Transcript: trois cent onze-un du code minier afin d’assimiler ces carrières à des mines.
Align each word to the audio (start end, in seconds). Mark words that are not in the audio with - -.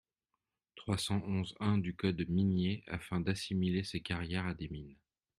trois 0.75 0.97
cent 0.97 1.21
onze-un 1.25 1.77
du 1.77 1.95
code 1.95 2.25
minier 2.27 2.83
afin 2.87 3.19
d’assimiler 3.19 3.83
ces 3.83 4.01
carrières 4.01 4.47
à 4.47 4.55
des 4.55 4.67
mines. 4.67 4.97